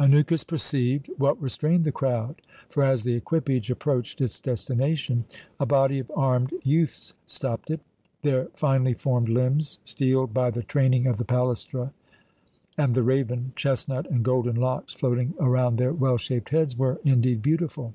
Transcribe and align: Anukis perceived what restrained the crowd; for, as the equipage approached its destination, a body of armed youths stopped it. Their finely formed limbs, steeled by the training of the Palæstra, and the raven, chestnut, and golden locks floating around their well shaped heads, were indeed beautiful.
Anukis 0.00 0.42
perceived 0.42 1.10
what 1.18 1.38
restrained 1.38 1.84
the 1.84 1.92
crowd; 1.92 2.40
for, 2.70 2.82
as 2.82 3.04
the 3.04 3.12
equipage 3.12 3.70
approached 3.70 4.22
its 4.22 4.40
destination, 4.40 5.26
a 5.60 5.66
body 5.66 5.98
of 5.98 6.10
armed 6.16 6.54
youths 6.64 7.12
stopped 7.26 7.70
it. 7.70 7.80
Their 8.22 8.46
finely 8.54 8.94
formed 8.94 9.28
limbs, 9.28 9.78
steeled 9.84 10.32
by 10.32 10.50
the 10.50 10.62
training 10.62 11.06
of 11.06 11.18
the 11.18 11.26
Palæstra, 11.26 11.90
and 12.78 12.94
the 12.94 13.02
raven, 13.02 13.52
chestnut, 13.54 14.10
and 14.10 14.24
golden 14.24 14.56
locks 14.56 14.94
floating 14.94 15.34
around 15.38 15.76
their 15.76 15.92
well 15.92 16.16
shaped 16.16 16.48
heads, 16.48 16.74
were 16.74 16.98
indeed 17.04 17.42
beautiful. 17.42 17.92